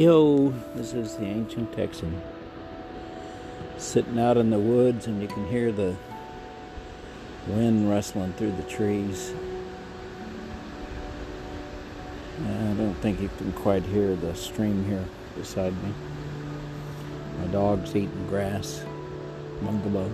Yo, 0.00 0.48
this 0.74 0.94
is 0.94 1.16
the 1.16 1.26
ancient 1.26 1.70
Texan. 1.74 2.22
Sitting 3.76 4.18
out 4.18 4.38
in 4.38 4.48
the 4.48 4.58
woods, 4.58 5.06
and 5.06 5.20
you 5.20 5.28
can 5.28 5.46
hear 5.46 5.70
the 5.70 5.94
wind 7.46 7.90
rustling 7.90 8.32
through 8.32 8.52
the 8.52 8.62
trees. 8.62 9.34
I 12.38 12.72
don't 12.78 12.94
think 13.02 13.20
you 13.20 13.28
can 13.36 13.52
quite 13.52 13.82
hear 13.82 14.16
the 14.16 14.34
stream 14.34 14.86
here 14.86 15.04
beside 15.36 15.74
me. 15.82 15.92
My 17.38 17.48
dog's 17.48 17.94
eating 17.94 18.26
grass, 18.26 18.82
bungalow. 19.60 20.10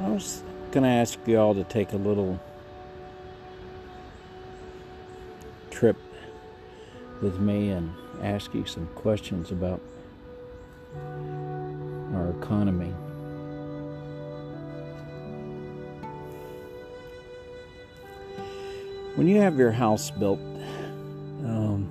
I 0.00 0.08
was 0.08 0.42
going 0.70 0.84
to 0.84 0.88
ask 0.88 1.18
you 1.26 1.38
all 1.38 1.54
to 1.54 1.64
take 1.64 1.92
a 1.92 1.98
little 1.98 2.40
trip 5.74 5.96
with 7.20 7.40
me 7.40 7.70
and 7.70 7.92
ask 8.22 8.54
you 8.54 8.64
some 8.64 8.86
questions 8.94 9.50
about 9.50 9.80
our 12.14 12.30
economy. 12.40 12.94
When 19.16 19.26
you 19.26 19.40
have 19.40 19.58
your 19.58 19.72
house 19.72 20.12
built, 20.12 20.38
um, 21.44 21.88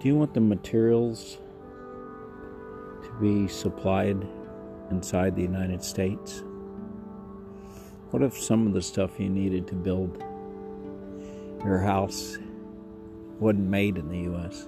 do 0.00 0.08
you 0.08 0.14
want 0.14 0.32
the 0.32 0.40
materials 0.40 1.38
to 3.02 3.10
be 3.20 3.48
supplied 3.48 4.24
inside 4.92 5.34
the 5.34 5.42
United 5.42 5.82
States? 5.82 6.44
What 8.10 8.22
if 8.22 8.40
some 8.40 8.68
of 8.68 8.74
the 8.74 8.82
stuff 8.82 9.18
you 9.18 9.28
needed 9.28 9.66
to 9.68 9.74
build 9.74 10.22
your 11.64 11.78
house 11.78 12.38
wasn't 13.38 13.68
made 13.68 13.96
in 13.96 14.08
the 14.08 14.18
U.S. 14.30 14.66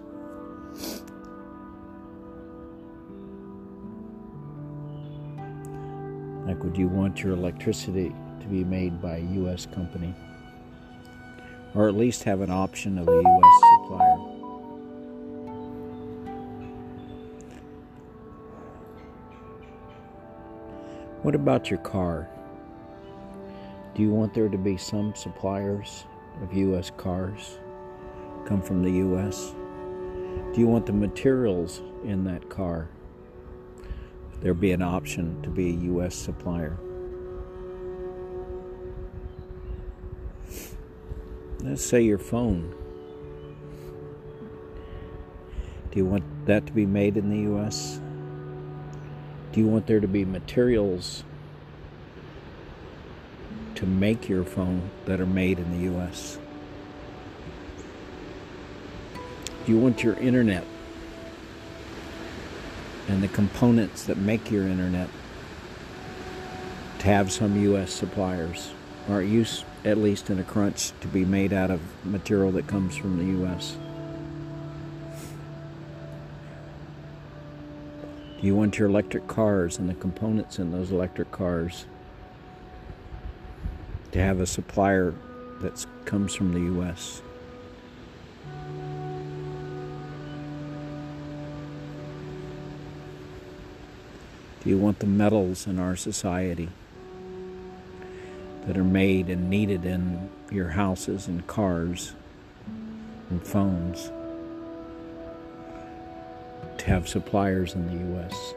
Like, 6.46 6.62
would 6.62 6.76
you 6.76 6.88
want 6.88 7.22
your 7.22 7.32
electricity 7.32 8.14
to 8.40 8.46
be 8.46 8.64
made 8.64 9.00
by 9.00 9.16
a 9.16 9.20
U.S. 9.20 9.66
company? 9.66 10.14
Or 11.74 11.88
at 11.88 11.94
least 11.94 12.24
have 12.24 12.40
an 12.40 12.50
option 12.50 12.98
of 12.98 13.08
a 13.08 13.12
U.S. 13.12 13.60
supplier? 13.80 14.16
What 21.22 21.34
about 21.34 21.70
your 21.70 21.78
car? 21.78 22.28
Do 23.94 24.02
you 24.02 24.10
want 24.10 24.34
there 24.34 24.48
to 24.48 24.58
be 24.58 24.76
some 24.76 25.14
suppliers 25.14 26.04
of 26.40 26.54
U.S. 26.54 26.90
cars 26.96 27.58
come 28.46 28.62
from 28.62 28.82
the 28.82 28.90
U.S.? 28.90 29.54
Do 30.54 30.60
you 30.60 30.66
want 30.66 30.86
the 30.86 30.92
materials 30.92 31.82
in 32.04 32.24
that 32.24 32.48
car? 32.48 32.88
There 34.40 34.54
be 34.54 34.72
an 34.72 34.82
option 34.82 35.40
to 35.42 35.50
be 35.50 35.70
a 35.70 35.72
U.S. 35.72 36.14
supplier. 36.14 36.78
Let's 41.60 41.84
say 41.84 42.02
your 42.02 42.18
phone. 42.18 42.74
Do 45.90 45.98
you 45.98 46.06
want 46.06 46.24
that 46.46 46.66
to 46.66 46.72
be 46.72 46.86
made 46.86 47.16
in 47.16 47.28
the 47.28 47.38
U.S.? 47.50 48.00
Do 49.52 49.60
you 49.60 49.68
want 49.68 49.86
there 49.86 50.00
to 50.00 50.08
be 50.08 50.24
materials 50.24 51.22
to 53.82 53.88
make 53.88 54.28
your 54.28 54.44
phone 54.44 54.88
that 55.06 55.20
are 55.20 55.26
made 55.26 55.58
in 55.58 55.72
the 55.72 55.92
US? 55.92 56.38
Do 59.66 59.72
you 59.72 59.78
want 59.78 60.04
your 60.04 60.14
internet 60.14 60.64
and 63.08 63.20
the 63.20 63.26
components 63.26 64.04
that 64.04 64.18
make 64.18 64.52
your 64.52 64.68
internet 64.68 65.08
to 67.00 67.06
have 67.06 67.32
some 67.32 67.60
US 67.74 67.92
suppliers? 67.92 68.72
Or 69.10 69.18
least, 69.18 69.64
at 69.84 69.98
least 69.98 70.30
in 70.30 70.38
a 70.38 70.44
crunch 70.44 70.92
to 71.00 71.08
be 71.08 71.24
made 71.24 71.52
out 71.52 71.72
of 71.72 71.80
material 72.04 72.52
that 72.52 72.68
comes 72.68 72.96
from 72.96 73.18
the 73.18 73.44
US? 73.44 73.76
Do 78.40 78.46
you 78.46 78.54
want 78.54 78.78
your 78.78 78.88
electric 78.88 79.26
cars 79.26 79.76
and 79.76 79.88
the 79.88 79.94
components 79.94 80.60
in 80.60 80.70
those 80.70 80.92
electric 80.92 81.32
cars 81.32 81.86
to 84.12 84.20
have 84.20 84.40
a 84.40 84.46
supplier 84.46 85.14
that 85.60 85.84
comes 86.04 86.34
from 86.34 86.52
the 86.52 86.60
U.S. 86.60 87.22
Do 94.62 94.70
you 94.70 94.78
want 94.78 95.00
the 95.00 95.06
metals 95.06 95.66
in 95.66 95.78
our 95.78 95.96
society 95.96 96.68
that 98.66 98.76
are 98.76 98.84
made 98.84 99.28
and 99.28 99.50
needed 99.50 99.84
in 99.84 100.30
your 100.52 100.68
houses 100.68 101.26
and 101.26 101.44
cars 101.46 102.12
and 103.30 103.44
phones 103.44 104.12
to 106.78 106.84
have 106.86 107.08
suppliers 107.08 107.74
in 107.74 107.86
the 107.86 108.04
U.S.? 108.14 108.54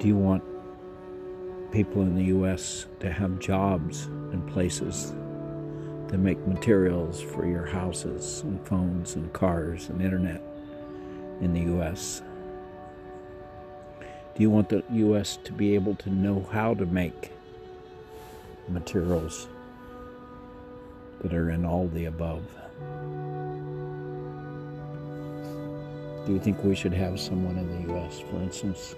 Do 0.00 0.08
you 0.08 0.16
want 0.16 0.42
people 1.72 2.00
in 2.00 2.16
the 2.16 2.24
U.S. 2.24 2.86
to 3.00 3.12
have 3.12 3.38
jobs 3.38 4.06
and 4.32 4.50
places 4.50 5.12
that 6.08 6.16
make 6.16 6.38
materials 6.46 7.20
for 7.20 7.46
your 7.46 7.66
houses 7.66 8.40
and 8.40 8.66
phones 8.66 9.16
and 9.16 9.30
cars 9.34 9.90
and 9.90 10.00
internet 10.00 10.40
in 11.42 11.52
the 11.52 11.60
U.S.? 11.72 12.22
Do 14.34 14.42
you 14.42 14.48
want 14.48 14.70
the 14.70 14.82
U.S. 14.90 15.38
to 15.44 15.52
be 15.52 15.74
able 15.74 15.96
to 15.96 16.08
know 16.08 16.48
how 16.50 16.72
to 16.72 16.86
make 16.86 17.30
materials 18.68 19.48
that 21.20 21.34
are 21.34 21.50
in 21.50 21.66
all 21.66 21.88
the 21.88 22.06
above? 22.06 22.42
Do 26.24 26.32
you 26.32 26.40
think 26.40 26.64
we 26.64 26.74
should 26.74 26.94
have 26.94 27.20
someone 27.20 27.58
in 27.58 27.68
the 27.68 27.92
U.S., 27.92 28.20
for 28.20 28.36
instance? 28.36 28.94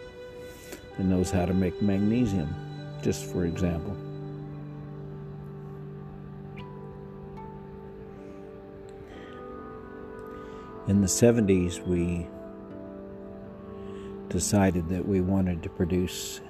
That 0.97 1.05
knows 1.05 1.31
how 1.31 1.47
to 1.47 1.55
make 1.55 1.81
magnesium, 1.81 2.55
just 3.03 3.25
for 3.25 3.45
example. 3.45 3.97
In 10.89 11.01
the 11.01 11.07
70s, 11.07 11.87
we 11.87 12.27
decided 14.29 14.89
that 14.89 15.07
we 15.07 15.21
wanted 15.21 15.63
to 15.63 15.69
produce, 15.69 16.41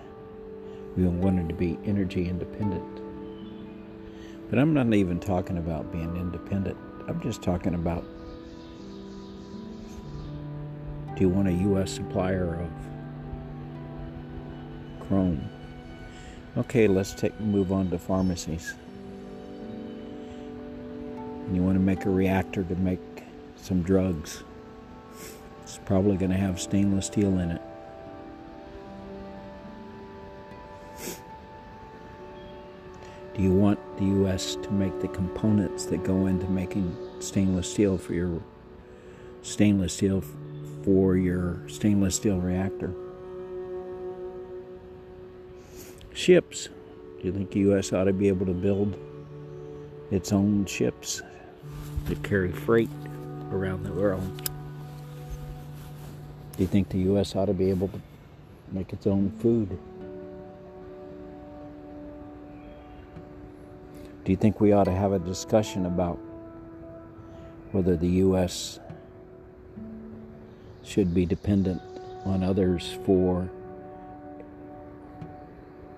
we 0.97 1.04
wanted 1.04 1.48
to 1.48 1.54
be 1.54 1.78
energy 1.84 2.28
independent. 2.28 3.00
But 4.49 4.58
I'm 4.58 4.75
not 4.75 4.93
even 4.93 5.20
talking 5.20 5.58
about 5.58 5.90
being 5.93 6.17
independent. 6.17 6.76
I'm 7.08 7.20
just 7.20 7.43
talking 7.43 7.75
about 7.75 8.05
do 11.17 11.20
you 11.22 11.28
want 11.28 11.49
a 11.49 11.52
U.S. 11.52 11.93
supplier 11.93 12.55
of 12.55 12.92
chrome. 15.08 15.49
Okay, 16.56 16.87
let's 16.87 17.14
take 17.14 17.38
move 17.40 17.72
on 17.72 17.90
to 17.90 17.99
pharmacies. 17.99 18.75
And 21.46 21.56
you 21.56 21.62
want 21.62 21.76
to 21.76 21.81
make 21.81 22.04
a 22.04 22.10
reactor 22.10 22.62
to 22.64 22.75
make 22.76 23.00
some 23.56 23.82
drugs. 23.82 24.43
It's 25.62 25.78
probably 25.84 26.16
going 26.16 26.31
to 26.31 26.37
have 26.37 26.60
stainless 26.60 27.06
steel 27.06 27.38
in 27.38 27.50
it. 27.52 27.62
Do 33.34 33.43
you 33.43 33.52
want 33.52 33.78
the 33.96 34.05
U.S. 34.05 34.56
to 34.56 34.70
make 34.70 35.00
the 35.00 35.08
components 35.08 35.87
that 35.87 36.05
go 36.05 36.26
into 36.26 36.46
making 36.48 36.94
stainless 37.20 37.70
steel 37.70 37.96
for 37.96 38.12
your 38.12 38.43
stainless 39.40 39.94
steel 39.94 40.22
for 40.84 41.16
your 41.16 41.66
stainless 41.69 42.16
steel 42.16 42.38
reactor? 42.38 42.94
Ships. 46.22 46.69
Do 47.19 47.26
you 47.26 47.32
think 47.32 47.50
the 47.50 47.58
U.S. 47.60 47.92
ought 47.92 48.04
to 48.04 48.12
be 48.12 48.28
able 48.28 48.46
to 48.46 48.52
build 48.52 48.96
its 50.12 50.30
own 50.32 50.66
ships 50.66 51.20
to 52.06 52.14
carry 52.14 52.52
freight 52.52 52.88
around 53.50 53.82
the 53.82 53.92
world? 53.92 54.48
Do 56.56 56.62
you 56.62 56.69
think 56.69 56.90
the 56.90 56.98
U.S. 56.98 57.34
ought 57.34 57.46
to 57.46 57.52
be 57.52 57.70
able 57.70 57.88
to 57.88 58.00
make 58.70 58.92
its 58.92 59.08
own 59.08 59.32
food? 59.40 59.76
Do 64.24 64.30
you 64.30 64.36
think 64.36 64.60
we 64.60 64.70
ought 64.70 64.84
to 64.84 64.94
have 64.94 65.10
a 65.10 65.19
discussion 65.19 65.86
about 65.86 66.20
whether 67.72 67.96
the 67.96 68.06
U.S. 68.06 68.78
should 70.84 71.12
be 71.12 71.26
dependent 71.26 71.82
on 72.24 72.44
others 72.44 72.96
for 73.04 73.50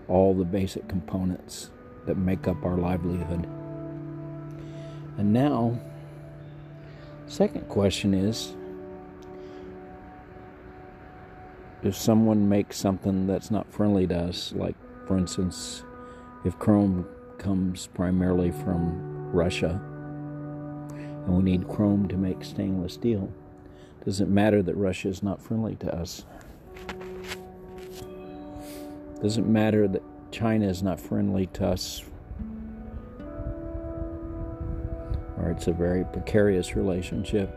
all 0.09 0.35
the 0.35 0.45
basic 0.45 0.89
components 0.89 1.71
that 2.07 2.17
make 2.17 2.47
up 2.47 2.65
our 2.65 2.77
livelihood. 2.77 3.47
And 5.17 5.33
now, 5.33 5.79
second 7.27 7.69
question 7.69 8.15
is 8.15 8.55
if 11.83 11.95
someone 11.95 12.49
makes 12.49 12.77
something 12.77 13.27
that's 13.27 13.51
not 13.51 13.71
friendly 13.71 14.07
to 14.07 14.17
us, 14.17 14.53
like 14.57 14.75
for 15.07 15.17
instance, 15.17 15.85
if 16.45 16.59
chrome 16.59 17.07
comes 17.39 17.87
primarily 17.89 18.51
from 18.51 19.31
Russia 19.33 19.81
and 20.91 21.29
we 21.29 21.43
need 21.43 21.69
chrome 21.69 22.09
to 22.09 22.17
make 22.17 22.45
stainless 22.45 22.95
steel, 22.95 23.33
does 24.05 24.21
it 24.21 24.29
matter 24.29 24.63
that 24.63 24.75
Russia 24.75 25.09
is 25.09 25.23
not 25.23 25.41
friendly 25.41 25.77
to 25.77 25.95
us? 25.95 26.25
Does 29.25 29.39
it 29.39 29.47
matter 29.47 29.89
that 29.89 30.03
China 30.33 30.67
is 30.67 30.83
not 30.83 31.01
friendly 31.01 31.47
to 31.55 31.67
us? 31.69 32.03
Or 35.39 35.51
it's 35.51 35.67
a 35.67 35.73
very 35.73 36.05
precarious 36.05 36.77
relationship. 36.77 37.49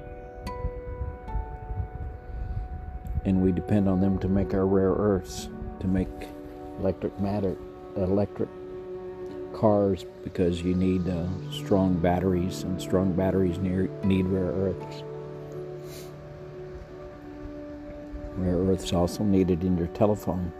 And 3.25 3.41
we 3.41 3.51
depend 3.51 3.89
on 3.89 3.99
them 3.99 4.17
to 4.19 4.29
make 4.29 4.53
our 4.53 4.65
rare 4.65 4.93
earths, 4.93 5.49
to 5.81 5.87
make 5.87 6.07
electric 6.79 7.19
matter, 7.19 7.57
electric 7.97 8.47
cars 9.53 10.05
because 10.23 10.61
you 10.61 10.73
need 10.73 11.09
uh, 11.09 11.27
strong 11.51 11.95
batteries, 11.99 12.63
and 12.63 12.81
strong 12.81 13.11
batteries 13.11 13.57
near, 13.57 13.89
need 14.05 14.25
rare 14.27 14.53
earths. 14.53 15.03
Rare 18.37 18.55
earths 18.55 18.93
also 18.93 19.25
needed 19.25 19.65
in 19.65 19.77
your 19.77 19.87
telephone, 19.87 20.53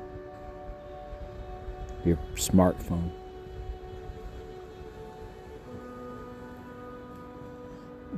your 2.08 2.18
smartphone. 2.36 3.12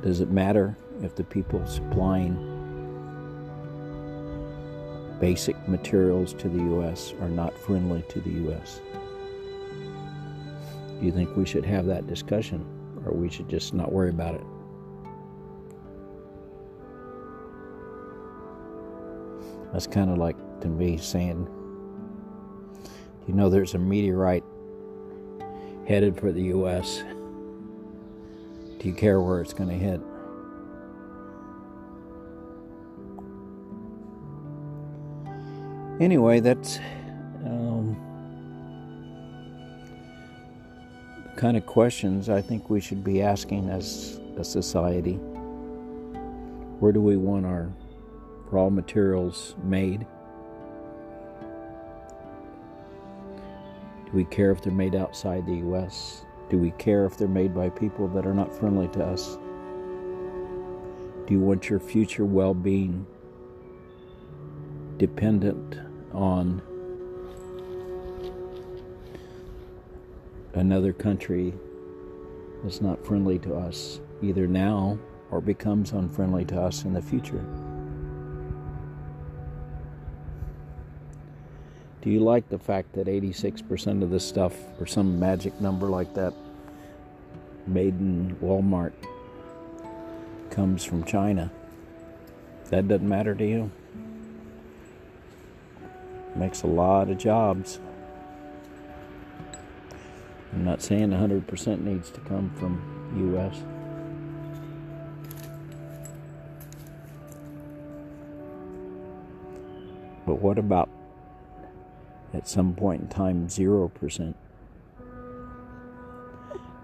Does 0.00 0.20
it 0.20 0.30
matter 0.30 0.76
if 1.02 1.14
the 1.14 1.24
people 1.24 1.66
supplying 1.66 2.56
basic 5.20 5.56
materials 5.68 6.32
to 6.34 6.48
the 6.48 6.58
U.S. 6.58 7.12
are 7.20 7.28
not 7.28 7.56
friendly 7.58 8.02
to 8.08 8.20
the 8.20 8.30
U.S.? 8.30 8.80
Do 10.98 11.06
you 11.06 11.12
think 11.12 11.36
we 11.36 11.44
should 11.44 11.66
have 11.66 11.86
that 11.86 12.06
discussion 12.06 12.64
or 13.04 13.12
we 13.12 13.28
should 13.28 13.48
just 13.48 13.74
not 13.74 13.92
worry 13.92 14.10
about 14.10 14.36
it? 14.36 14.44
That's 19.72 19.86
kind 19.86 20.10
of 20.10 20.18
like 20.18 20.36
to 20.62 20.68
me 20.68 20.96
saying, 20.96 21.48
you 23.26 23.34
know, 23.34 23.48
there's 23.50 23.74
a 23.74 23.78
meteorite 23.78 24.44
headed 25.86 26.18
for 26.18 26.32
the 26.32 26.42
U.S. 26.44 27.02
Do 28.78 28.88
you 28.88 28.94
care 28.94 29.20
where 29.20 29.40
it's 29.40 29.52
going 29.52 29.68
to 29.68 29.76
hit? 29.76 30.00
Anyway, 36.00 36.40
that's 36.40 36.78
um, 37.44 37.94
the 41.26 41.40
kind 41.40 41.58
of 41.58 41.66
questions 41.66 42.30
I 42.30 42.40
think 42.40 42.70
we 42.70 42.80
should 42.80 43.04
be 43.04 43.20
asking 43.20 43.68
as 43.68 44.18
a 44.38 44.44
society. 44.44 45.16
Where 46.78 46.92
do 46.92 47.02
we 47.02 47.18
want 47.18 47.44
our 47.44 47.70
raw 48.50 48.70
materials 48.70 49.54
made? 49.62 50.06
Do 54.10 54.16
we 54.16 54.24
care 54.24 54.50
if 54.50 54.60
they're 54.60 54.72
made 54.72 54.96
outside 54.96 55.46
the 55.46 55.56
U.S.? 55.56 56.24
Do 56.48 56.58
we 56.58 56.72
care 56.72 57.06
if 57.06 57.16
they're 57.16 57.28
made 57.28 57.54
by 57.54 57.70
people 57.70 58.08
that 58.08 58.26
are 58.26 58.34
not 58.34 58.52
friendly 58.52 58.88
to 58.88 59.04
us? 59.04 59.38
Do 61.26 61.34
you 61.34 61.38
want 61.38 61.70
your 61.70 61.78
future 61.78 62.24
well 62.24 62.52
being 62.52 63.06
dependent 64.98 65.78
on 66.12 66.60
another 70.54 70.92
country 70.92 71.54
that's 72.64 72.80
not 72.80 73.06
friendly 73.06 73.38
to 73.38 73.54
us, 73.54 74.00
either 74.22 74.48
now 74.48 74.98
or 75.30 75.40
becomes 75.40 75.92
unfriendly 75.92 76.44
to 76.46 76.60
us 76.60 76.84
in 76.84 76.94
the 76.94 77.02
future? 77.02 77.44
Do 82.02 82.08
you 82.08 82.20
like 82.20 82.48
the 82.48 82.58
fact 82.58 82.94
that 82.94 83.08
86% 83.08 84.02
of 84.02 84.08
this 84.08 84.26
stuff, 84.26 84.54
or 84.80 84.86
some 84.86 85.20
magic 85.20 85.60
number 85.60 85.86
like 85.86 86.14
that, 86.14 86.32
made 87.66 88.00
in 88.00 88.36
Walmart 88.42 88.92
comes 90.50 90.82
from 90.82 91.04
China? 91.04 91.50
That 92.70 92.88
doesn't 92.88 93.06
matter 93.06 93.34
to 93.34 93.46
you? 93.46 93.70
Makes 96.34 96.62
a 96.62 96.68
lot 96.68 97.10
of 97.10 97.18
jobs. 97.18 97.80
I'm 100.54 100.64
not 100.64 100.80
saying 100.80 101.10
100% 101.10 101.80
needs 101.82 102.08
to 102.10 102.20
come 102.20 102.50
from 102.56 102.80
US. 103.36 103.62
But 110.26 110.36
what 110.36 110.58
about 110.58 110.88
at 112.32 112.48
some 112.48 112.74
point 112.74 113.02
in 113.02 113.08
time 113.08 113.48
0%. 113.48 114.34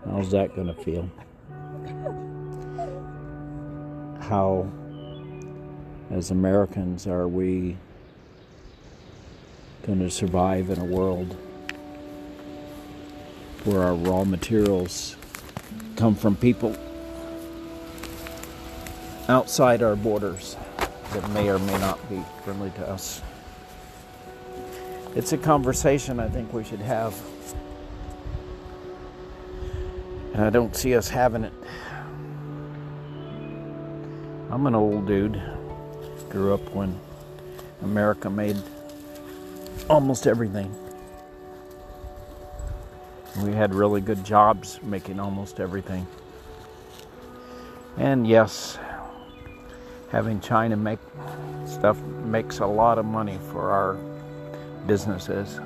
How's 0.04 0.30
that 0.30 0.54
going 0.54 0.68
to 0.68 0.74
feel? 0.74 1.10
How, 4.20 4.70
as 6.10 6.30
Americans, 6.30 7.06
are 7.06 7.28
we 7.28 7.76
going 9.86 9.98
to 10.00 10.10
survive 10.10 10.70
in 10.70 10.78
a 10.80 10.84
world 10.84 11.36
where 13.64 13.82
our 13.82 13.94
raw 13.94 14.24
materials 14.24 15.16
come 15.96 16.14
from 16.14 16.36
people 16.36 16.76
outside 19.28 19.82
our 19.82 19.96
borders 19.96 20.56
that 21.12 21.28
may 21.30 21.48
or 21.48 21.58
may 21.58 21.78
not 21.78 22.08
be 22.08 22.20
friendly 22.44 22.70
to 22.70 22.88
us? 22.88 23.22
It's 25.16 25.32
a 25.32 25.38
conversation 25.38 26.20
I 26.20 26.28
think 26.28 26.52
we 26.52 26.62
should 26.62 26.80
have. 26.80 27.18
And 30.34 30.44
I 30.44 30.50
don't 30.50 30.76
see 30.76 30.94
us 30.94 31.08
having 31.08 31.42
it. 31.42 31.52
I'm 34.50 34.66
an 34.66 34.74
old 34.74 35.06
dude. 35.06 35.40
Grew 36.28 36.52
up 36.52 36.60
when 36.74 37.00
America 37.82 38.28
made 38.28 38.58
almost 39.88 40.26
everything. 40.26 40.70
We 43.42 43.52
had 43.52 43.74
really 43.74 44.02
good 44.02 44.22
jobs 44.22 44.78
making 44.82 45.18
almost 45.18 45.60
everything. 45.60 46.06
And 47.96 48.26
yes, 48.26 48.78
having 50.10 50.40
China 50.40 50.76
make 50.76 50.98
stuff 51.64 51.98
makes 52.02 52.58
a 52.58 52.66
lot 52.66 52.98
of 52.98 53.06
money 53.06 53.38
for 53.50 53.70
our 53.70 53.96
businesses. 54.86 55.60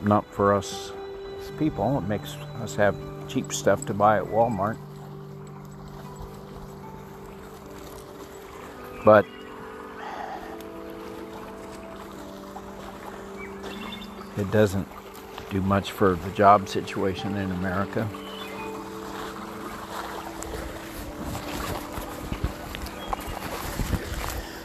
Not 0.00 0.24
for 0.26 0.54
us 0.54 0.92
as 1.40 1.50
people. 1.52 1.98
It 1.98 2.08
makes 2.08 2.34
us 2.60 2.74
have 2.76 2.96
cheap 3.28 3.52
stuff 3.52 3.84
to 3.86 3.94
buy 3.94 4.18
at 4.18 4.24
Walmart. 4.24 4.76
But 9.04 9.24
it 14.36 14.50
doesn't 14.50 14.88
do 15.50 15.62
much 15.62 15.92
for 15.92 16.14
the 16.14 16.30
job 16.30 16.68
situation 16.68 17.36
in 17.36 17.50
America. 17.52 18.08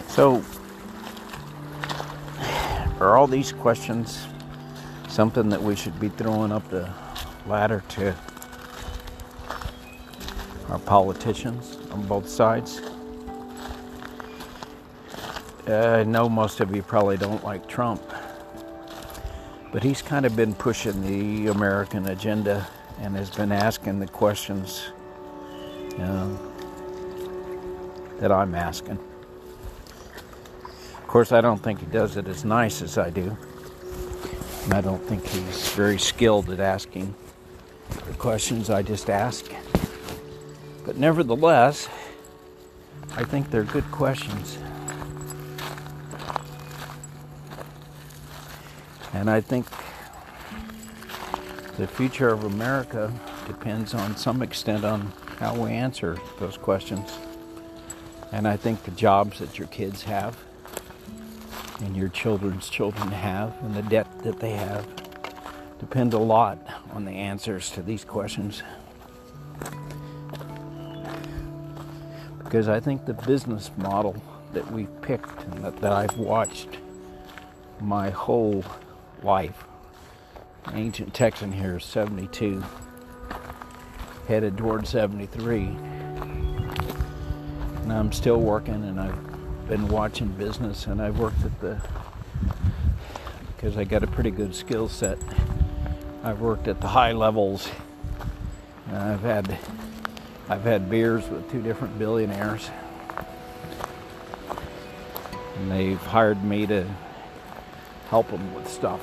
So 0.10 0.44
are 3.04 3.18
all 3.18 3.28
these 3.28 3.52
questions 3.52 4.28
something 5.08 5.50
that 5.50 5.62
we 5.62 5.76
should 5.76 6.00
be 6.00 6.10
throwing 6.10 6.52
up 6.52 6.68
the 6.70 6.90
ladder 7.48 7.84
to 7.90 8.16
our 10.70 10.80
politicians 10.80 11.78
on 11.92 12.02
both 12.08 12.28
sides? 12.28 12.82
Uh, 15.68 16.00
I 16.00 16.04
know 16.04 16.28
most 16.28 16.60
of 16.60 16.76
you 16.76 16.82
probably 16.82 17.18
don't 17.18 17.44
like 17.44 17.68
Trump, 17.68 18.02
but 19.72 19.84
he's 19.84 20.02
kind 20.02 20.26
of 20.26 20.36
been 20.36 20.54
pushing 20.54 21.02
the 21.02 21.52
American 21.52 22.08
agenda 22.08 22.68
and 23.00 23.16
has 23.16 23.30
been 23.30 23.52
asking 23.52 24.00
the 24.00 24.08
questions 24.08 24.92
know, 25.98 26.38
that 28.20 28.32
I'm 28.32 28.56
asking 28.56 29.00
course, 31.14 31.32
I 31.32 31.42
don't 31.42 31.62
think 31.62 31.80
he 31.80 31.86
does 31.86 32.18
it 32.18 32.28
as 32.28 32.44
nice 32.44 32.82
as 32.82 32.98
I 32.98 33.12
do. 33.12 33.38
And 34.64 34.74
I 34.74 34.82
don't 34.82 35.04
think 35.04 35.24
he's 35.28 35.70
very 35.74 36.00
skilled 36.00 36.50
at 36.50 36.60
asking 36.60 37.14
the 38.08 38.14
questions 38.14 38.72
I 38.72 38.82
just 38.82 39.12
ask. 39.12 39.46
But 40.84 40.98
nevertheless, 40.98 41.88
I 43.16 43.26
think 43.26 43.52
they're 43.52 43.64
good 43.64 43.84
questions. 43.92 44.58
And 49.14 49.30
I 49.30 49.40
think 49.40 49.68
the 51.78 51.86
future 51.86 52.30
of 52.30 52.44
America 52.46 53.14
depends 53.46 53.94
on 53.94 54.18
some 54.18 54.42
extent 54.42 54.84
on 54.84 55.14
how 55.38 55.54
we 55.54 55.70
answer 55.74 56.18
those 56.40 56.58
questions. 56.58 57.16
And 58.32 58.48
I 58.48 58.58
think 58.58 58.82
the 58.82 58.90
jobs 58.90 59.38
that 59.38 59.60
your 59.60 59.68
kids 59.68 60.02
have 60.02 60.36
and 61.80 61.96
your 61.96 62.10
children's 62.10 62.70
children 62.70 63.10
have 63.10 63.56
and 63.64 63.74
the 63.76 63.82
debt 63.84 64.08
that 64.24 64.40
they 64.40 64.52
have 64.52 64.88
depend 65.80 66.14
a 66.14 66.18
lot 66.18 66.58
on 66.92 67.04
the 67.06 67.12
answers 67.12 67.70
to 67.72 67.82
these 67.82 68.06
questions. 68.06 68.64
Because 72.44 72.68
I 72.68 72.80
think 72.80 73.06
the 73.06 73.14
business 73.14 73.72
model 73.78 74.16
that 74.54 74.70
we've 74.72 75.02
picked 75.02 75.44
and 75.44 75.64
that, 75.66 75.76
that 75.78 75.92
I've 75.92 76.18
watched 76.18 76.78
my 77.82 78.10
whole 78.12 78.64
life, 79.24 79.66
ancient 80.74 81.14
Texan 81.14 81.52
here, 81.52 81.80
72, 81.80 82.64
headed 84.28 84.58
toward 84.58 84.88
73. 84.88 85.62
And 87.82 87.92
I'm 87.92 88.12
still 88.12 88.40
working 88.40 88.76
and 88.86 89.00
I've 89.00 89.33
been 89.68 89.88
watching 89.88 90.28
business 90.30 90.88
and 90.88 91.02
I've 91.02 91.20
worked 91.20 91.44
at 91.44 91.60
the 91.62 91.82
because 93.56 93.78
I 93.78 93.86
got 93.86 94.04
a 94.04 94.08
pretty 94.08 94.32
good 94.32 94.54
skill 94.54 94.90
set. 94.90 95.18
I've 96.24 96.42
worked 96.42 96.68
at 96.68 96.82
the 96.82 96.88
high 96.88 97.14
levels. 97.14 97.70
Uh, 98.92 98.98
I've 98.98 99.22
had 99.22 99.58
I've 100.50 100.64
had 100.64 100.90
beers 100.90 101.28
with 101.30 101.50
two 101.50 101.62
different 101.62 101.98
billionaires. 101.98 102.70
And 105.58 105.72
they've 105.72 105.98
hired 105.98 106.44
me 106.44 106.68
to 106.68 106.86
help 108.10 108.30
them 108.30 108.54
with 108.54 108.68
stuff. 108.68 109.00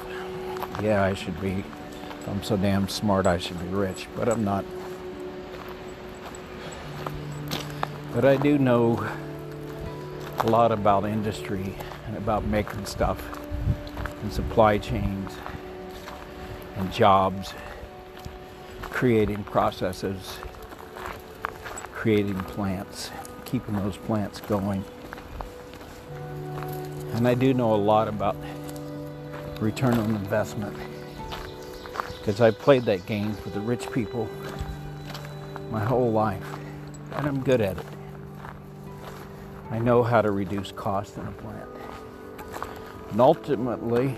Yeah, 0.83 1.03
I 1.03 1.15
should 1.15 1.41
be 1.41 1.65
I'm 2.27 2.43
so 2.43 2.57
damn 2.57 2.89
smart 2.89 3.27
I 3.27 3.39
should 3.39 3.59
be 3.59 3.67
rich, 3.67 4.09
but 4.15 4.29
I'm 4.29 4.45
not. 4.45 4.65
But 8.13 8.25
I 8.25 8.37
do 8.37 8.59
know 8.59 9.09
a 10.43 10.47
lot 10.47 10.73
about 10.73 11.05
industry 11.05 11.75
and 12.07 12.17
about 12.17 12.45
making 12.47 12.87
stuff 12.87 13.23
and 14.23 14.33
supply 14.33 14.79
chains 14.79 15.33
and 16.77 16.91
jobs, 16.91 17.53
creating 18.81 19.45
processes, 19.45 20.39
creating 21.93 22.39
plants, 22.41 23.11
keeping 23.45 23.77
those 23.77 23.99
plants 23.99 24.41
going. 24.41 24.83
And 27.13 27.29
I 27.29 27.35
do 27.35 27.53
know 27.53 27.75
a 27.75 27.77
lot 27.77 28.09
about 28.09 28.37
return 29.61 29.99
on 29.99 30.15
investment 30.15 30.75
because 32.19 32.41
I 32.41 32.51
played 32.51 32.85
that 32.85 33.05
game 33.05 33.35
for 33.35 33.51
the 33.51 33.61
rich 33.61 33.91
people 33.93 34.27
my 35.71 35.85
whole 35.85 36.11
life 36.11 36.47
and 37.13 37.27
I'm 37.27 37.43
good 37.43 37.61
at 37.61 37.77
it. 37.77 38.00
I 39.71 39.79
know 39.79 40.03
how 40.03 40.21
to 40.21 40.33
reduce 40.33 40.73
cost 40.73 41.17
in 41.17 41.25
a 41.25 41.31
plant. 41.31 41.69
And 43.13 43.21
ultimately, 43.21 44.17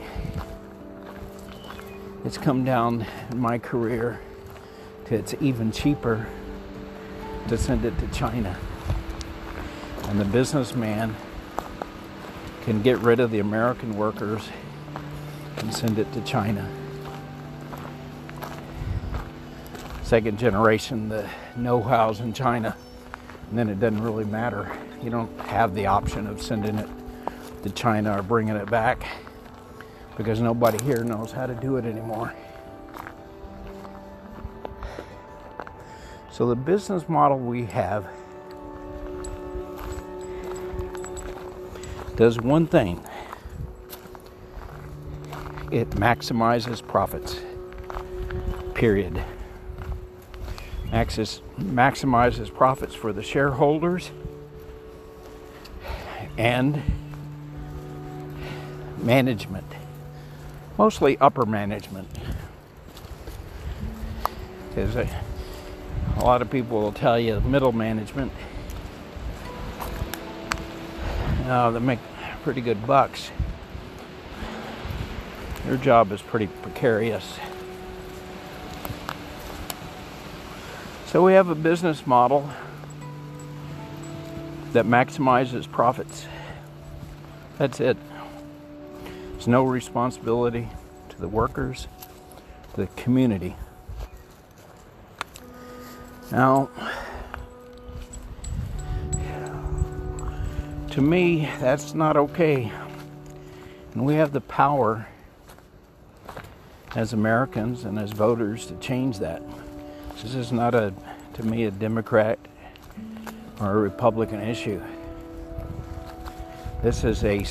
it's 2.25 2.39
come 2.39 2.65
down 2.65 3.05
in 3.31 3.39
my 3.39 3.59
career 3.59 4.19
to 5.07 5.15
it's 5.15 5.35
even 5.43 5.71
cheaper 5.71 6.27
to 7.49 7.59
send 7.59 7.85
it 7.85 7.99
to 7.99 8.07
China. 8.09 8.59
And 10.05 10.19
the 10.19 10.25
businessman 10.25 11.15
can 12.63 12.81
get 12.81 12.97
rid 13.01 13.21
of 13.21 13.31
the 13.31 13.41
American 13.41 13.95
workers 13.95 14.49
and 15.59 15.75
send 15.75 15.99
it 15.99 16.11
to 16.15 16.23
China. 16.23 16.67
Second 20.03 20.39
generation, 20.39 21.11
the 21.11 21.29
know 21.57 21.83
how's 21.83 22.21
in 22.21 22.33
China, 22.33 22.75
and 23.51 23.59
then 23.59 23.69
it 23.69 23.79
doesn't 23.79 24.03
really 24.03 24.25
matter 24.25 24.73
you 25.03 25.11
don't 25.11 25.39
have 25.41 25.75
the 25.75 25.87
option 25.87 26.27
of 26.27 26.41
sending 26.41 26.77
it 26.77 26.89
to 27.63 27.71
China 27.71 28.19
or 28.19 28.23
bringing 28.23 28.57
it 28.57 28.71
back 28.71 29.07
because 30.17 30.41
nobody 30.41 30.83
here 30.85 31.03
knows 31.05 31.33
how 31.33 31.47
to 31.47 31.55
do 31.55 31.77
it 31.77 31.85
anymore. 31.85 32.33
So, 36.31 36.47
the 36.47 36.57
business 36.57 37.09
model 37.09 37.39
we 37.39 37.65
have 37.67 38.07
does 42.17 42.41
one 42.41 42.67
thing 42.67 43.05
it 45.71 45.89
maximizes 45.91 46.87
profits. 46.87 47.41
Period. 48.75 49.25
Maxis, 50.91 51.41
maximizes 51.59 52.53
profits 52.53 52.95
for 52.95 53.13
the 53.13 53.23
shareholders 53.23 54.11
and 56.37 56.83
management, 58.99 59.67
mostly 60.79 61.19
upper 61.19 61.45
management. 61.45 62.09
Because 64.69 64.97
a, 64.97 65.09
a 66.17 66.25
lot 66.25 66.41
of 66.41 66.51
people 66.51 66.81
will 66.81 66.93
tell 66.93 67.19
you 67.19 67.41
middle 67.41 67.73
management, 67.73 68.33
uh, 71.47 71.71
they 71.71 71.81
make 71.81 71.99
pretty 72.43 72.61
good 72.61 72.87
bucks. 72.87 73.31
Their 75.67 75.77
job 75.77 76.11
is 76.13 76.23
pretty 76.23 76.49
precarious. 76.49 77.39
So 81.07 81.23
we 81.23 81.35
have 81.35 81.49
a 81.51 81.55
business 81.55 82.07
model 82.07 82.51
that 84.73 84.87
maximizes 84.87 85.71
profits. 85.71 86.27
That's 87.59 87.81
it. 87.81 87.97
There's 89.33 89.49
no 89.49 89.65
responsibility 89.65 90.69
to 91.11 91.21
the 91.21 91.29
workers, 91.29 91.87
to 92.75 92.83
the 92.83 92.87
community. 92.89 93.57
Now, 96.31 96.71
to 100.91 101.01
me, 101.03 101.49
that's 101.61 101.95
not 101.95 102.17
okay. 102.17 102.73
And 103.93 104.07
we 104.07 104.15
have 104.15 104.33
the 104.33 104.41
power 104.41 105.07
as 106.95 107.13
Americans 107.13 107.85
and 107.85 107.99
as 107.99 108.13
voters 108.13 108.67
to 108.67 108.77
change 108.77 109.19
that. 109.19 109.43
This 110.23 110.35
is 110.35 110.53
not 110.53 110.75
a, 110.75 110.95
to 111.35 111.43
me, 111.43 111.65
a 111.65 111.71
Democrat 111.71 112.39
or 113.63 113.71
a 113.71 113.77
Republican 113.77 114.41
issue. 114.41 114.83
This 116.83 117.05
is 117.05 117.23
a 117.23 117.45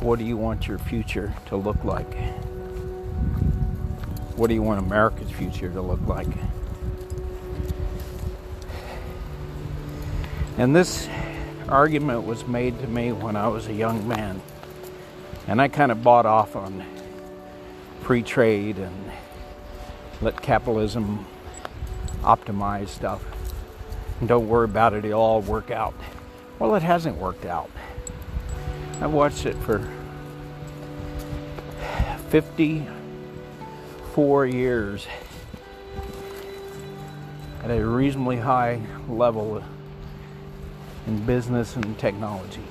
what 0.00 0.18
do 0.18 0.24
you 0.24 0.36
want 0.36 0.66
your 0.68 0.78
future 0.78 1.32
to 1.46 1.56
look 1.56 1.82
like? 1.84 2.12
What 4.36 4.48
do 4.48 4.54
you 4.54 4.62
want 4.62 4.80
America's 4.80 5.30
future 5.30 5.70
to 5.70 5.80
look 5.80 6.00
like? 6.06 6.26
And 10.58 10.76
this 10.76 11.08
argument 11.68 12.26
was 12.26 12.46
made 12.46 12.78
to 12.80 12.86
me 12.86 13.12
when 13.12 13.36
I 13.36 13.48
was 13.48 13.68
a 13.68 13.72
young 13.72 14.06
man. 14.06 14.42
And 15.46 15.62
I 15.62 15.68
kind 15.68 15.90
of 15.90 16.02
bought 16.02 16.26
off 16.26 16.56
on 16.56 16.84
free 18.02 18.22
trade 18.22 18.76
and 18.76 19.10
let 20.20 20.42
capitalism 20.42 21.26
optimize 22.22 22.88
stuff 22.88 23.24
don't 24.28 24.48
worry 24.48 24.64
about 24.64 24.94
it, 24.94 25.04
it'll 25.04 25.20
all 25.20 25.40
work 25.40 25.70
out. 25.70 25.94
Well, 26.58 26.74
it 26.76 26.82
hasn't 26.82 27.16
worked 27.16 27.44
out. 27.44 27.70
I've 29.00 29.12
watched 29.12 29.46
it 29.46 29.56
for 29.56 29.78
54 32.30 34.46
years 34.46 35.06
at 37.64 37.70
a 37.70 37.84
reasonably 37.84 38.36
high 38.36 38.80
level 39.08 39.62
in 41.06 41.26
business 41.26 41.76
and 41.76 41.98
technology. 41.98 42.62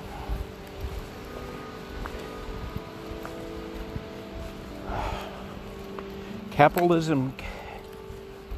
Capitalism 6.50 7.34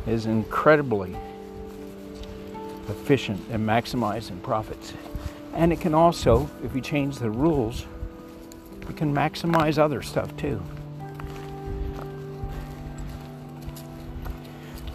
is 0.07 0.27
incredibly 0.27 1.17
efficient 2.89 3.41
and 3.51 3.67
maximizing 3.67 4.43
profits. 4.43 4.93
And 5.55 5.73
it 5.73 5.81
can 5.81 5.95
also, 5.95 6.51
if 6.65 6.75
you 6.75 6.81
change 6.81 7.19
the 7.19 7.31
rules, 7.31 7.87
we 8.89 8.95
can 8.95 9.15
maximize 9.15 9.79
other 9.79 10.03
stuff 10.03 10.37
too. 10.37 10.63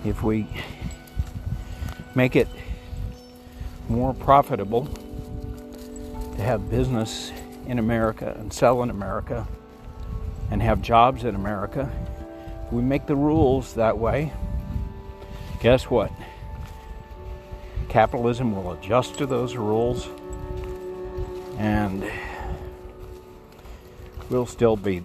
If 0.06 0.24
we 0.24 0.48
make 2.16 2.36
it 2.36 2.48
more 3.88 4.14
profitable 4.14 4.86
to 6.36 6.42
have 6.42 6.70
business 6.70 7.32
in 7.68 7.80
America 7.80 8.36
and 8.40 8.52
sell 8.52 8.84
in 8.84 8.90
America 8.90 9.48
and 10.52 10.62
have 10.62 10.82
jobs 10.82 11.24
in 11.24 11.36
America, 11.36 11.92
if 12.66 12.74
we 12.74 12.82
make 12.82 13.06
the 13.08 13.16
rules 13.16 13.74
that 13.74 13.98
way. 13.98 14.32
Guess 15.62 15.90
what? 15.90 16.12
Capitalism 17.90 18.56
will 18.56 18.72
adjust 18.74 19.18
to 19.18 19.26
those 19.26 19.56
rules 19.56 20.08
and 21.58 22.10
we'll 24.30 24.46
still 24.46 24.78
be 24.78 25.02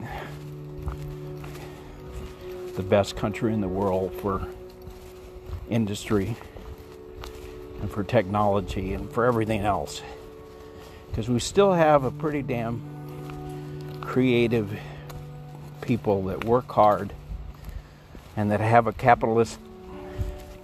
the 2.77 2.83
best 2.83 3.17
country 3.17 3.55
in 3.55 3.63
the 3.63 3.69
world 3.69 4.13
for 4.21 4.47
industry 5.71 6.37
and 7.81 7.91
for 7.91 8.05
technology 8.05 8.93
and 8.93 9.11
for 9.11 9.25
everything 9.25 9.63
else. 9.63 10.03
Because 11.09 11.29
we 11.29 11.41
still 11.41 11.73
have 11.73 12.05
a 12.05 12.11
pretty 12.11 12.43
damn 12.43 12.83
creative 14.03 14.79
people 15.81 16.25
that 16.25 16.45
work 16.45 16.71
hard 16.71 17.15
and 18.37 18.51
that 18.51 18.61
have 18.61 18.87
a 18.87 18.93
capitalist 18.93 19.59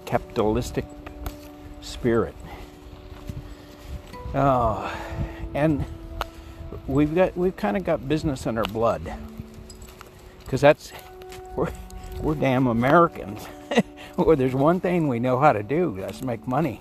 capitalistic 0.05 0.85
spirit. 2.01 2.35
Oh, 4.35 4.91
and 5.53 5.85
we've 6.87 7.15
got 7.15 7.37
we've 7.37 7.57
kind 7.57 7.77
of 7.77 7.85
got 7.85 8.09
business 8.09 8.47
in 8.47 8.57
our 8.57 8.65
blood 8.65 9.03
because 10.43 10.63
that's 10.63 10.93
we're 11.55 11.71
we're 12.23 12.35
damn 12.35 12.69
Americans. 12.69 13.47
well, 14.17 14.35
there's 14.35 14.55
one 14.55 14.81
thing 14.81 15.09
we 15.09 15.19
know 15.19 15.39
how 15.39 15.53
to 15.53 15.63
do 15.63 15.95
that's 16.01 16.23
make 16.23 16.47
money. 16.49 16.81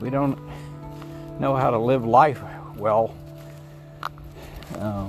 We 0.00 0.10
don't 0.10 0.38
know 1.40 1.56
how 1.56 1.70
to 1.70 1.78
live 1.78 2.04
life 2.04 2.42
well. 2.76 3.14
Uh, 4.74 5.08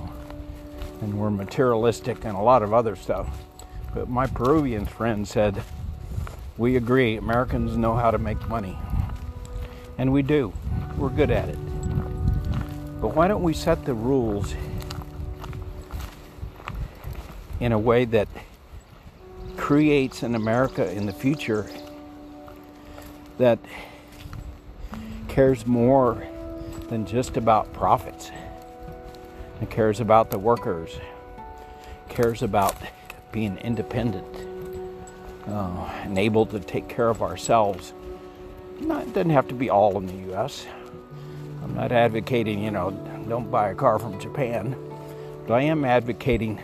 and 1.02 1.20
we're 1.20 1.32
materialistic 1.32 2.24
and 2.24 2.38
a 2.38 2.42
lot 2.42 2.64
of 2.64 2.74
other 2.74 2.96
stuff. 2.96 3.28
But 3.94 4.08
my 4.08 4.26
Peruvian 4.28 4.86
friend 4.86 5.28
said, 5.28 5.62
We 6.58 6.78
agree, 6.78 7.18
Americans 7.18 7.76
know 7.76 7.94
how 7.94 8.12
to 8.12 8.18
make 8.18 8.48
money. 8.48 8.78
And 9.98 10.14
we 10.14 10.22
do, 10.22 10.54
we're 10.98 11.10
good 11.10 11.32
at 11.32 11.50
it. 11.50 11.58
But 13.02 13.16
why 13.16 13.28
don't 13.28 13.44
we 13.44 13.54
set 13.54 13.86
the 13.86 13.94
rules 13.94 14.54
in 17.60 17.72
a 17.72 17.80
way 17.80 18.06
that 18.06 18.28
creates 19.56 20.24
an 20.24 20.36
America 20.36 20.92
in 20.92 21.06
the 21.06 21.14
future 21.14 21.68
that 23.38 23.60
cares 25.28 25.66
more 25.66 26.24
than 26.90 27.06
just 27.06 27.38
about 27.38 27.74
profits? 27.74 28.32
It 29.62 29.70
cares 29.70 30.00
about 30.00 30.30
the 30.30 30.38
workers, 30.38 30.98
cares 32.10 32.44
about 32.44 32.76
being 33.32 33.58
independent 33.58 34.26
uh, 35.48 35.90
and 36.04 36.18
able 36.18 36.46
to 36.48 36.60
take 36.60 36.88
care 36.88 37.10
of 37.10 37.22
ourselves. 37.22 37.94
Not, 38.80 39.04
it 39.04 39.14
doesn't 39.14 39.32
have 39.32 39.48
to 39.48 39.56
be 39.56 39.70
all 39.70 39.98
in 39.98 40.08
the 40.08 40.30
U.S. 40.32 40.66
I'm 41.64 41.76
not 41.76 41.92
advocating, 41.92 42.64
you 42.64 42.72
know, 42.72 42.92
don't 43.28 43.50
buy 43.50 43.70
a 43.70 43.76
car 43.76 44.00
from 44.00 44.20
Japan, 44.20 44.76
but 45.48 45.56
I 45.56 45.64
am 45.64 45.84
advocating 45.84 46.62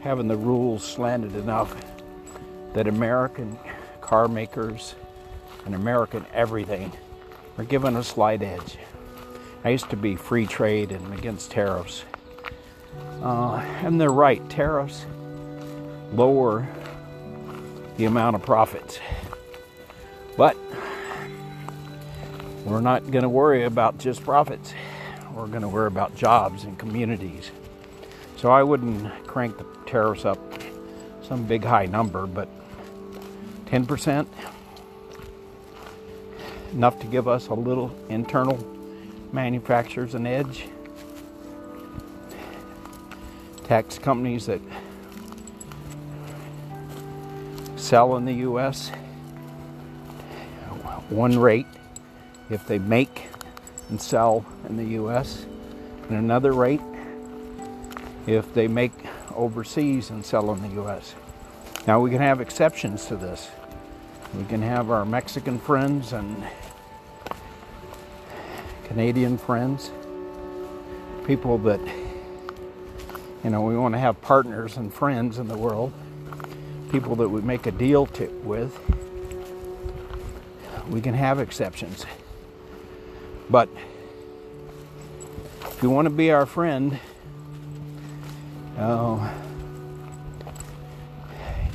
having 0.00 0.28
the 0.28 0.36
rules 0.36 0.84
slanted 0.84 1.34
enough 1.36 1.74
that 2.74 2.86
American 2.86 3.58
car 4.00 4.28
makers 4.28 4.94
and 5.64 5.74
American 5.74 6.24
everything 6.32 6.92
are 7.58 7.64
given 7.64 7.96
a 7.96 8.02
slight 8.02 8.42
edge. 8.42 8.78
I 9.64 9.70
used 9.70 9.90
to 9.90 9.96
be 9.96 10.16
free 10.16 10.46
trade 10.46 10.92
and 10.92 11.14
against 11.14 11.50
tariffs. 11.50 12.04
Uh, 13.22 13.56
and 13.82 14.00
they're 14.00 14.10
right, 14.10 14.46
tariffs 14.50 15.06
lower 16.12 16.66
the 17.96 18.04
amount 18.04 18.36
of 18.36 18.42
profits. 18.42 18.98
But 20.36 20.56
we're 22.64 22.80
not 22.80 23.10
going 23.10 23.22
to 23.22 23.28
worry 23.28 23.64
about 23.64 23.98
just 23.98 24.24
profits. 24.24 24.72
We're 25.34 25.46
going 25.46 25.62
to 25.62 25.68
worry 25.68 25.88
about 25.88 26.16
jobs 26.16 26.64
and 26.64 26.78
communities. 26.78 27.50
So 28.36 28.50
I 28.50 28.62
wouldn't 28.62 29.26
crank 29.26 29.58
the 29.58 29.66
tariffs 29.86 30.24
up 30.24 30.38
some 31.22 31.44
big 31.44 31.64
high 31.64 31.86
number, 31.86 32.26
but 32.26 32.48
10%, 33.66 34.26
enough 36.72 37.00
to 37.00 37.06
give 37.06 37.28
us 37.28 37.48
a 37.48 37.54
little 37.54 37.94
internal 38.08 38.58
manufacturers 39.32 40.14
an 40.14 40.26
edge. 40.26 40.66
Tax 43.64 43.98
companies 43.98 44.46
that 44.46 44.60
sell 47.76 48.16
in 48.16 48.24
the 48.24 48.34
U.S. 48.34 48.90
one 51.08 51.38
rate 51.38 51.66
if 52.54 52.66
they 52.66 52.78
make 52.78 53.26
and 53.90 54.00
sell 54.00 54.46
in 54.68 54.76
the 54.76 54.84
U.S., 54.84 55.44
and 56.08 56.18
another 56.18 56.52
rate 56.52 56.80
if 58.26 58.52
they 58.54 58.68
make 58.68 58.92
overseas 59.34 60.10
and 60.10 60.24
sell 60.24 60.52
in 60.52 60.62
the 60.62 60.68
U.S. 60.80 61.14
Now 61.86 62.00
we 62.00 62.10
can 62.10 62.20
have 62.20 62.40
exceptions 62.40 63.06
to 63.06 63.16
this. 63.16 63.50
We 64.34 64.44
can 64.44 64.62
have 64.62 64.90
our 64.90 65.04
Mexican 65.04 65.58
friends 65.58 66.12
and 66.12 66.42
Canadian 68.84 69.38
friends, 69.38 69.90
people 71.26 71.58
that, 71.58 71.80
you 73.42 73.50
know, 73.50 73.62
we 73.62 73.76
want 73.76 73.94
to 73.94 73.98
have 73.98 74.20
partners 74.22 74.76
and 74.76 74.92
friends 74.92 75.38
in 75.38 75.48
the 75.48 75.56
world, 75.56 75.92
people 76.90 77.16
that 77.16 77.28
we 77.28 77.40
make 77.42 77.66
a 77.66 77.72
deal 77.72 78.06
to, 78.06 78.26
with. 78.44 78.78
We 80.88 81.00
can 81.00 81.14
have 81.14 81.40
exceptions. 81.40 82.04
But 83.50 83.68
if 85.62 85.82
you 85.82 85.90
want 85.90 86.06
to 86.06 86.10
be 86.10 86.30
our 86.30 86.46
friend, 86.46 86.98
uh, 88.78 89.32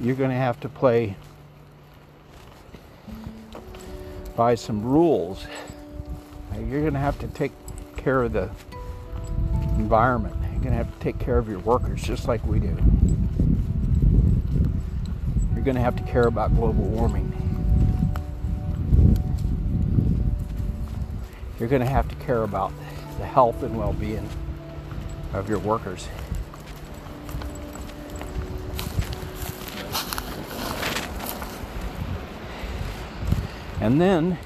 you're 0.02 0.16
going 0.16 0.32
to 0.32 0.36
have 0.36 0.60
to 0.62 0.70
play 0.70 1.16
by 4.36 4.56
some 4.56 4.84
rules 4.84 5.46
you're 6.68 6.82
going 6.82 6.94
to 6.94 7.00
have 7.00 7.18
to 7.20 7.28
take 7.28 7.52
care 7.98 8.24
of 8.24 8.34
the 8.34 8.50
environment. 9.78 10.36
You're 10.42 10.62
going 10.62 10.72
to 10.72 10.84
have 10.84 10.94
to 10.94 11.00
take 11.00 11.20
care 11.20 11.38
of 11.38 11.48
your 11.48 11.60
workers 11.60 12.02
just 12.02 12.28
like 12.28 12.46
we 12.46 12.60
do. 12.60 12.78
You're 15.54 15.64
going 15.64 15.76
to 15.76 15.82
have 15.82 15.96
to 15.96 16.04
care 16.04 16.28
about 16.28 16.56
global 16.56 16.84
warming. 16.84 17.29
You're 21.60 21.70
going 21.70 21.82
to 21.82 21.90
have 21.90 22.08
to 22.08 22.16
care 22.16 22.44
about 22.44 22.72
the 23.18 23.26
health 23.26 23.64
and 23.64 23.78
well 23.78 23.94
being 23.94 24.28
of 25.34 25.50
your 25.50 25.60
workers. 25.60 26.08
And 33.82 34.00
then 34.00 34.38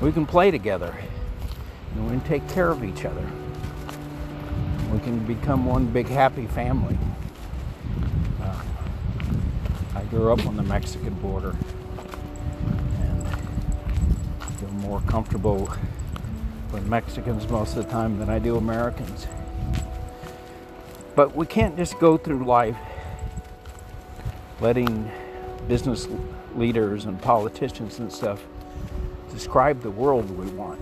we 0.00 0.12
can 0.12 0.26
play 0.26 0.50
together 0.50 0.94
and 1.94 2.04
we 2.04 2.10
can 2.10 2.20
take 2.22 2.48
care 2.48 2.70
of 2.70 2.82
each 2.84 3.04
other. 3.04 3.26
We 4.92 4.98
can 5.00 5.24
become 5.26 5.64
one 5.64 5.86
big 5.86 6.06
happy 6.06 6.46
family. 6.46 6.98
Uh, 8.40 8.62
I 9.94 10.04
grew 10.04 10.32
up 10.32 10.46
on 10.46 10.56
the 10.56 10.62
Mexican 10.62 11.14
border 11.14 11.56
and 13.00 13.28
feel 14.58 14.70
more 14.82 15.00
comfortable 15.02 15.72
with 16.72 16.84
Mexicans 16.86 17.48
most 17.48 17.76
of 17.76 17.84
the 17.84 17.90
time 17.90 18.18
than 18.18 18.28
I 18.28 18.38
do 18.38 18.56
Americans. 18.56 19.26
But 21.14 21.36
we 21.36 21.46
can't 21.46 21.76
just 21.76 21.98
go 21.98 22.16
through 22.16 22.44
life 22.44 22.76
letting 24.60 25.10
business 25.68 26.08
leaders 26.54 27.04
and 27.04 27.20
politicians 27.20 27.98
and 27.98 28.12
stuff 28.12 28.42
describe 29.32 29.82
the 29.82 29.90
world 29.90 30.30
we 30.30 30.46
want. 30.52 30.80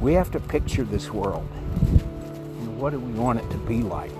We 0.00 0.14
have 0.14 0.30
to 0.32 0.40
picture 0.40 0.84
this 0.84 1.10
world. 1.10 1.48
And 1.54 2.80
what 2.80 2.90
do 2.90 2.98
we 2.98 3.12
want 3.12 3.40
it 3.40 3.50
to 3.50 3.58
be 3.58 3.82
like? 3.82 4.10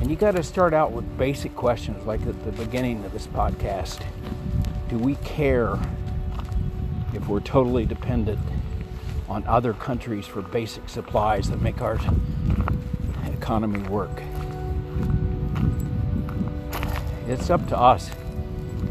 And 0.00 0.10
you 0.10 0.16
got 0.16 0.36
to 0.36 0.42
start 0.42 0.72
out 0.72 0.92
with 0.92 1.18
basic 1.18 1.54
questions 1.56 2.06
like 2.06 2.20
at 2.26 2.44
the 2.44 2.52
beginning 2.52 3.04
of 3.04 3.12
this 3.12 3.26
podcast. 3.26 4.04
Do 4.88 4.96
we 4.96 5.16
care 5.16 5.78
if 7.18 7.26
we're 7.26 7.40
totally 7.40 7.84
dependent 7.84 8.38
on 9.28 9.44
other 9.46 9.74
countries 9.74 10.24
for 10.24 10.40
basic 10.40 10.88
supplies 10.88 11.50
that 11.50 11.60
make 11.60 11.82
our 11.82 11.98
economy 13.26 13.80
work. 13.88 14.22
It's 17.26 17.50
up 17.50 17.66
to 17.68 17.76
us 17.78 18.10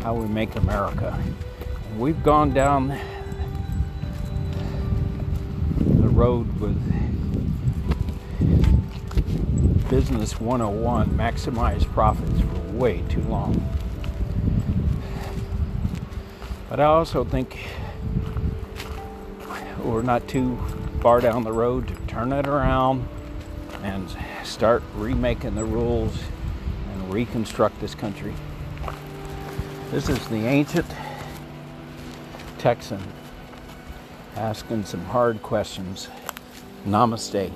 how 0.04 0.14
we 0.14 0.28
make 0.28 0.56
America. 0.58 1.18
We've 1.98 2.22
gone 2.22 2.54
down 2.54 2.90
the 5.80 6.10
road 6.10 6.60
with 6.60 6.78
Business 9.90 10.40
101, 10.40 11.12
maximize 11.12 11.86
profits, 11.86 12.42
for 12.42 12.60
way 12.74 13.04
too 13.08 13.22
long. 13.22 13.66
But 16.70 16.82
I 16.82 16.84
also 16.84 17.24
think 17.24 17.58
we're 19.88 20.02
not 20.02 20.28
too 20.28 20.58
far 21.02 21.22
down 21.22 21.44
the 21.44 21.52
road 21.52 21.88
to 21.88 21.96
turn 22.08 22.34
it 22.34 22.46
around 22.46 23.08
and 23.84 24.06
start 24.44 24.84
remaking 24.96 25.56
the 25.56 25.64
rules 25.64 26.18
and 26.92 27.14
reconstruct 27.14 27.80
this 27.80 27.96
country. 27.96 28.34
This 29.92 30.10
is 30.10 30.28
the 30.28 30.46
ancient 30.46 30.86
Texan 32.58 33.02
asking 34.36 34.84
some 34.84 35.06
hard 35.06 35.42
questions. 35.42 36.10
Namaste. 36.86 37.52